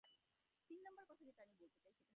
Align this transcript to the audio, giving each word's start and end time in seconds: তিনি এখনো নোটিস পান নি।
তিনি 0.69 0.81
এখনো 0.81 1.03
নোটিস 1.07 1.31
পান 1.37 1.47
নি। 1.55 1.67